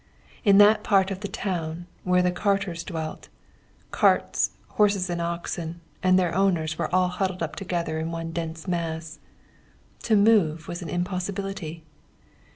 [0.43, 3.29] In that part of the town where the carters dwelt,
[3.91, 9.19] carts, horses and oxen, and their owners were all huddled together in one dense mass.
[10.01, 11.83] To move was an impossibility.